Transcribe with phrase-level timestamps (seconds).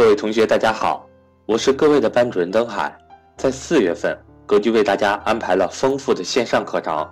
[0.00, 1.06] 各位同学，大家好，
[1.44, 2.90] 我是各位的班主任登海。
[3.36, 7.06] 在四月份，格局为大家安排了丰富的线上课程。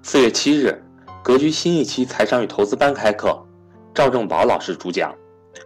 [0.00, 0.80] 四月七日，
[1.24, 3.36] 格局新一期财商与投资班开课，
[3.92, 5.12] 赵正宝老师主讲。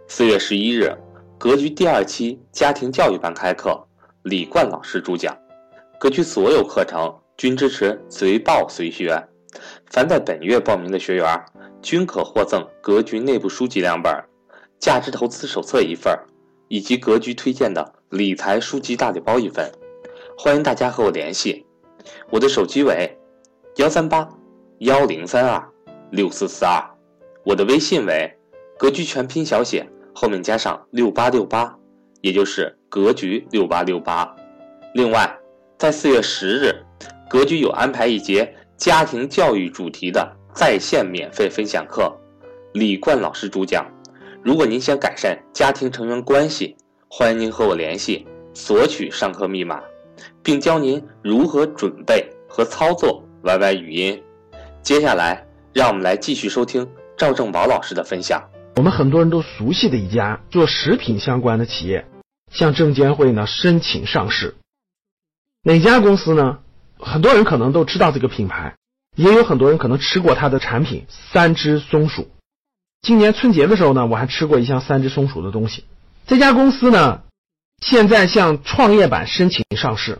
[0.07, 0.91] 四月十一日，
[1.37, 3.79] 格局第二期家庭教育班开课，
[4.23, 5.37] 李冠老师主讲。
[5.99, 9.23] 格局所有课程均支持随报随学，
[9.91, 11.45] 凡在本月报名的学员，
[11.83, 14.11] 均可获赠格局内部书籍两本，
[14.79, 16.11] 价值投资手册一份。
[16.67, 19.71] 以及格局推荐的理财书籍大礼包一份，
[20.37, 21.65] 欢迎大家和我联系，
[22.29, 23.17] 我的手机为
[23.77, 24.27] 幺三八
[24.79, 25.63] 幺零三二
[26.11, 26.83] 六四四二，
[27.43, 28.31] 我的微信为
[28.77, 31.77] 格局全拼小写后面加上六八六八，
[32.21, 34.35] 也就是格局六八六八。
[34.93, 35.37] 另外，
[35.77, 36.73] 在四月十日，
[37.29, 42.11] 格局有安排一节家庭教育主题的在线免费分享课，
[42.73, 43.94] 李冠老师主讲。
[44.45, 49.81] 如果您想改善家庭成员关系，欢迎您和我联系，索取上课密码，
[50.43, 54.21] 并教您如何准备和操作 YY 语音。
[54.83, 58.39] 接下来，让我们来继续收听赵正宝老师的分享。
[58.75, 62.05] 我们很多人都熟悉的一家做食品相关的企业，
[62.51, 64.53] 向证监会呢申请上市。
[65.63, 66.59] 哪家公司呢？
[66.99, 68.75] 很多人可能都知道这个品牌，
[69.15, 72.27] 也有很多人可能吃过它的产品三只松鼠。
[73.05, 75.83] 今年春节的时候呢，我还吃过一箱三只松鼠的东西。
[76.25, 77.21] 这家公司呢，
[77.79, 80.17] 现在向创业板申请上市。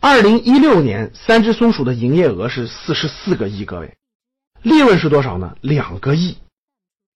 [0.00, 3.94] 二零一六年，三只松鼠的营业额是四十四个亿，各位，
[4.62, 5.54] 利润是多少呢？
[5.60, 6.36] 两个亿。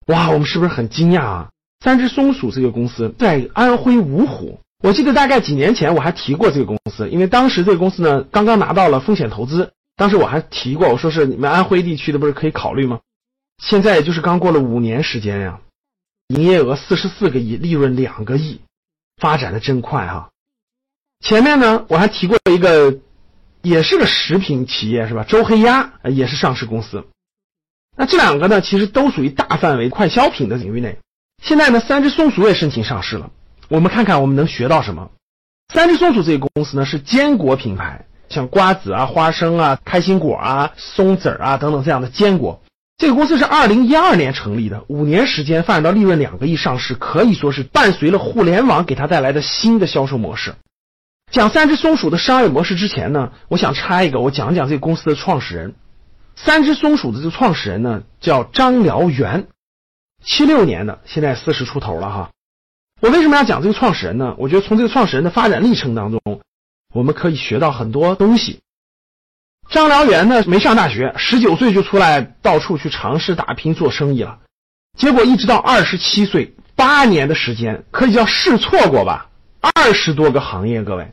[0.06, 1.48] 哇，我们是不是很惊讶啊？
[1.80, 13.00] 三只松鼠这个公司在安徽芜湖，我记得大概几年前我还提过这个公司，因为当时这个公司呢刚刚拿到了风险投资，当时我还提过，我说是你们安徽地区的，不是可以考虑吗？
[13.60, 15.60] 现在也就是刚过了五年时间呀，
[16.28, 18.60] 营业额四十四个亿，利润两个亿，
[19.16, 20.30] 发展的真快哈。
[21.20, 22.98] 前面呢我还提过一个，
[23.62, 25.24] 也是个食品企业是吧？
[25.24, 27.04] 周黑鸭也是上市公司。
[27.96, 30.96] 那这两个呢，其实都属于大范围快消品的领域内。
[31.42, 33.30] 现在呢，三只松鼠也申请上市了。
[33.68, 35.10] 我们看看我们能学到什么。
[35.72, 42.62] 三只松鼠这个公司呢是坚果品牌，像瓜子啊、花生啊、开心果啊、松子啊等等这样的坚果。
[43.00, 50.54] 这个公司是二零一二年成立的，五年时间发展到利润两个亿上市，可以说是伴随了互联网给它带来的新的销售模式。
[51.32, 55.74] 讲三只松鼠的商业模式之前呢，我想插一个，我讲讲这个公司的创始人。
[56.36, 59.46] 三只松鼠的这个创始人呢叫张燎原，
[60.22, 62.30] 七六年的，现在四十出头了哈。
[63.00, 64.34] 我为什么要讲这个创始人呢？
[64.36, 66.20] 我觉得从这个创始人的发展历程当中，
[66.92, 68.60] 我们可以学到很多东西。
[69.70, 74.36] 张燎原呢没上大学，十九岁就出来到处去尝试打拼做生意了，
[74.98, 79.28] 结果一直到二十七岁，八年的时间可以叫试错过吧，
[79.60, 81.12] 二十多个行业，各位，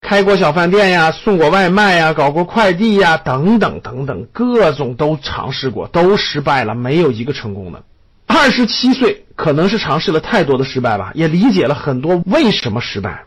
[0.00, 7.84] 开过小饭店呀，送过外卖呀，搞过快递呀，等等等等，各种都尝试过，都失败了，没有一个成功的。
[8.26, 13.26] 二十七岁可能是尝试了太多的失败吧，也理解了很多为什么失败。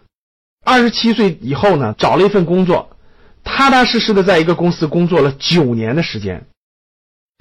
[0.65, 2.89] 二十七岁以后呢，找了一份工作。
[3.49, 6.45] 踏踏实实的在一个公司工作了九年的时间，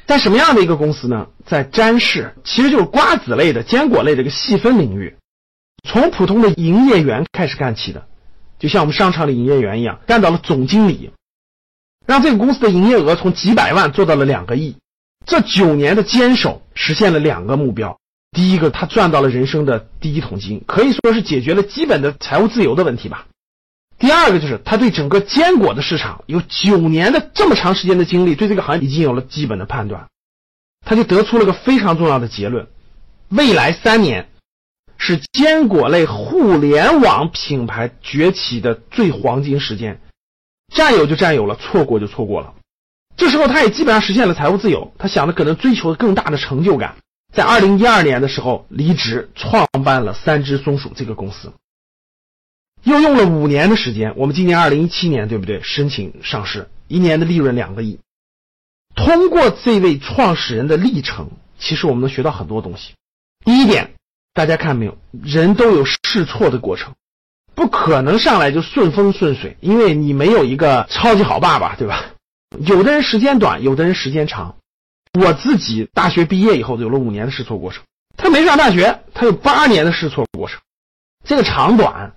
[0.04, 1.28] 在什么样的一个公司呢？
[1.46, 5.14] 在詹氏，其实就是瓜子类的、坚果类的这个细分领域，
[5.88, 8.08] 从普通的营业员开始干起的，
[8.58, 11.12] 就像我们商场里营业员一样，干到了总经理，
[12.04, 14.76] 让这个公司的营业额从几百万做到了两个亿。
[15.24, 17.96] 这九年的坚守，实现了两个目标：
[18.32, 23.27] 第一个，他赚到了人生的第一桶金，可以说是解决了基本的财务自由的问题吧。
[23.98, 30.08] 第二个就是他对整个坚果的市场有九年的这么长时间的经历，对这个行业已经有了基本的判断，
[30.86, 32.68] 他就得出了个非常重要的结论：
[33.28, 34.28] 未来三年
[34.96, 40.00] 是坚果类互联网品牌崛起的最黄金时间，
[40.72, 42.54] 占有就占有了，错过就错过了。
[43.16, 46.94] 这时候他也基本上实现了财务自由，他想的可能追求更大的成就感，
[47.34, 51.52] 在二零一二年的时候离职，创办了三只松鼠这个公司。
[52.88, 55.62] 又用了五年的时间，我们今年二零一七年，对不对？
[55.62, 58.00] 申请上市，一年的利润两个亿。
[58.94, 62.94] 通过这位创始人的历程，其实我们能学到很多东西。
[63.44, 63.94] 第一点，
[64.34, 64.98] 大家看没有？
[65.22, 66.94] 人都有试错的过程，
[67.54, 72.06] 不可能上来就顺风顺水，因为你没有一个超级好爸爸，对吧？
[72.66, 74.56] 有的人时间短，有的人时间长。
[75.18, 77.84] 我自己大学毕业以后有了五年的试错过程，
[78.16, 80.60] 他没上大学，他有八年的试错过程，
[81.24, 82.14] 这个长短。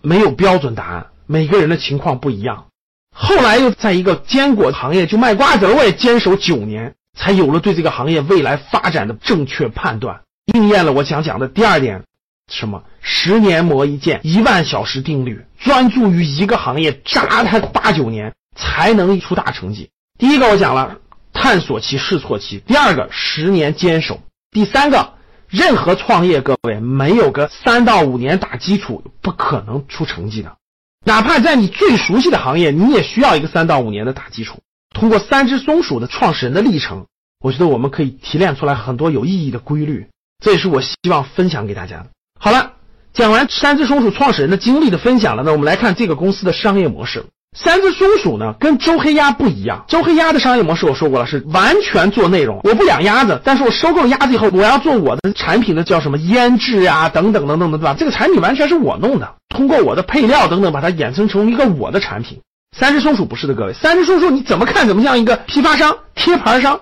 [0.00, 2.66] 没有标准答案，每个人的情况不一样。
[3.14, 10.20] 后来又在一个坚果行业就卖瓜子，我也坚守九年，才有了对这个行业未来发展的正确判断，
[10.54, 12.04] 应验了我想讲的第二点：
[12.52, 19.90] 什么十年磨一剑、一万小时定律，专注于一个行业扎它八九年才能出大成绩。
[20.16, 20.98] 第一个我讲了，
[21.32, 24.16] 探索期、试错期；第二个，十年坚守；
[24.52, 25.14] 第三个，
[25.48, 30.56] 任何创业，各位没有个三到五年打基础，不可能出成绩的。
[31.04, 34.58] 哪怕在你最熟悉的行业，你也需要一个三到五年的打基础。
[34.94, 37.06] 通过三只松鼠的创始人的历程，
[37.40, 40.08] 我觉得我们可以提炼出来很多有意义的规律。
[40.44, 42.06] 这也是我希望分享给大家的。
[42.38, 42.72] 好了，
[43.12, 47.26] 讲完三只松鼠创始人的经历的分享了，那我们来看这个公司的商业模式。
[47.60, 49.84] 三只松鼠呢，跟周黑鸭不一样。
[49.88, 52.60] 周黑鸭的商业模式我说过了，是完全做内容。
[52.62, 57.96] 我不养鸭子，但是我收购了鸭子以后，我要做我的产品的叫什么腌制啊，等等等等的，对吧？
[57.98, 62.40] 这个产品完全是我弄的，通过我的配料等等，把它衍生成一个我的产品。
[62.76, 66.78] 三只松鼠不是的，各位，三只松鼠你怎么看怎么像一个批发商、贴牌商。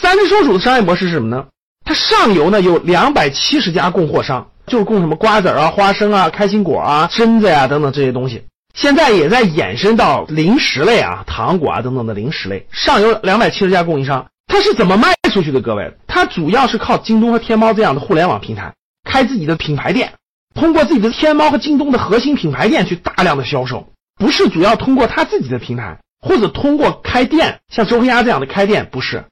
[0.00, 1.46] 三只松鼠的商业模式是什么呢？
[1.84, 8.44] 它上游呢有两百七十家供货商，就是供什么瓜子啊、花生啊、开心果啊、榛子呀等等这些东西。
[8.80, 12.64] 现在也在衍生到零食类啊、糖果啊等等的零食类。
[12.70, 15.60] 上游两百七十家供应商，它是怎么卖出去的？
[15.60, 20.12] 各位，它主要是靠京东和天猫这样的互联网平台开自己的品牌店，
[20.54, 29.24] 通过自己的天猫和京东的核心品牌店去大量的销售，不是主要通过它自己的平台或者通过开店，像周黑鸭这样的开店不是。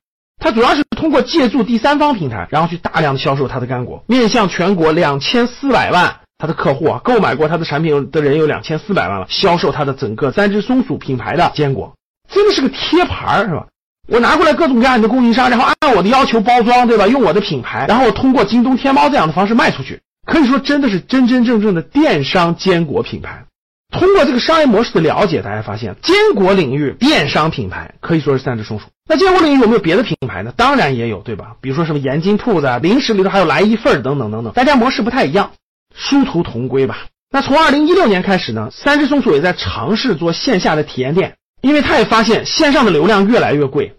[0.43, 11.95] 它主要是通过借助第三方平台，然后去大量的销售它的干果，面向全国两千四百万他的客户啊，购买过他的产品的人有两千四百万了，销售他的整个三只松鼠品牌的坚果，
[12.29, 13.67] 真的是个贴牌是吧？
[14.09, 17.07] 我拿过来各种各样的供应商，然后按我的要求包装，对吧？
[17.07, 23.45] 用我的品牌，然后通过京东、天猫这样的方式卖出去，可以说真的是真真正正的电商坚果品牌。
[23.93, 28.87] 通过这个商业模式的了解，大家发现坚果领域电商品牌可以说是三只松鼠。
[29.09, 30.53] 那坚果领域有没有别的品牌呢？
[30.57, 31.55] 当然也有，对吧？
[31.61, 34.53] 比如说什么盐津铺子啊，零食里头还有来一份等等等等。
[34.53, 35.53] 大家模式不太一样，
[35.97, 37.07] 殊途同归吧。
[37.31, 43.97] 那从二零一六年开始呢，三只松鼠也在尝试做线下的体验店，因为他也发现线上的流量越来越贵，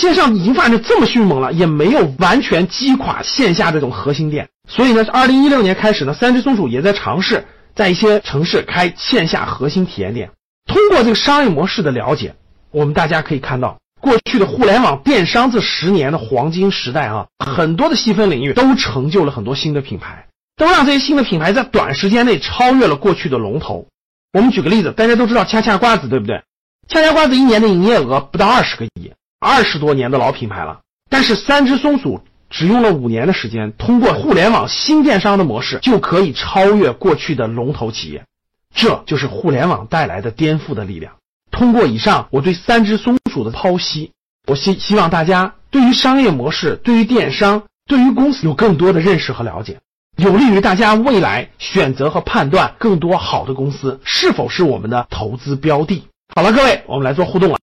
[0.00, 4.48] 线上已经发展这么迅猛了，也没有完全击垮线下这种核心店。
[4.68, 7.44] 所以呢，二零一六年开始呢，三只松鼠也在尝试
[7.74, 10.30] 在一些城市开线下核心体验店。
[10.66, 12.34] 通过这个商业模式的了解，
[12.70, 13.78] 我们大家可以看到。
[14.00, 20.26] 过去的互联网电商这十年的黄金时代啊，很多的细分领域都成就了很多新的品牌，
[20.60, 23.86] 都让这些新的品牌在短时间内超越了过去的龙头。
[24.34, 26.42] 我们举个例子，大家都知道恰恰瓜子，对不对？
[26.86, 29.10] 恰恰瓜子一年的营业额不到二十个亿，
[29.40, 30.80] 二十多年的老品牌了。
[31.08, 32.20] 但是三只松鼠
[32.50, 38.26] 只用了五年的时间，通过互联网新电商的模式，就可以超越过去的龙头企业。
[38.74, 41.14] 这就是互联网带来的颠覆的力量。
[41.50, 44.12] 通过以上我对三只松鼠的剖析，
[44.46, 49.80] 我希希望大家对于商业模式、对于电商、对于公司有更多的认识和了解，
[50.20, 56.06] 有利于大家未来选择和判断更多好的公司是否是我们的投资标的。
[56.36, 57.58] 好了，各位，我们来做互动了。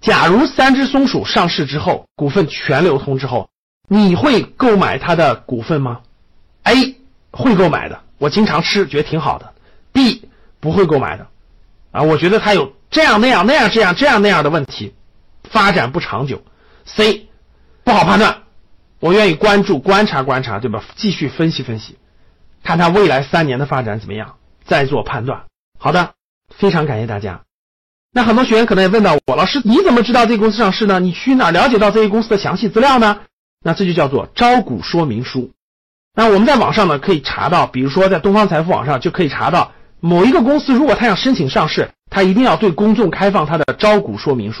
[0.00, 3.50] 假如三只松鼠上市之后，股份全流通之后，
[3.90, 6.00] 你会购买它的股份吗
[6.62, 6.96] ？A
[7.30, 9.52] 会购买的，我经常吃，觉得挺好的。
[9.92, 10.30] B
[10.60, 11.26] 不会购买的，
[11.90, 12.72] 啊，我觉得它有。
[12.90, 14.94] 这样那样那样这样这样那样的问题，
[15.44, 16.42] 发展不长久。
[16.86, 17.28] C，
[17.84, 18.41] 不好判断，
[19.02, 20.84] 我愿意关注观察观察，对吧？
[20.94, 21.96] 继续分析分析，
[22.62, 25.42] 看他未来三年的发展怎么样，再做判断。
[25.76, 26.12] 好的，
[26.50, 27.40] 非常感谢大家。
[28.12, 31.00] 那很多学员可能也问到我，老师你怎么知道这个公司上市呢？
[31.00, 33.22] 你去哪了解到这些公司的详细资料呢？
[33.64, 35.50] 那这就叫做招股说明书。
[36.14, 41.90] 那我们在网上呢可以查到，比如说在东方财富网上就可以查到某一个公司，如果他想申请上市。
[42.14, 44.60] 他一定要对公众开放他的招股说明书。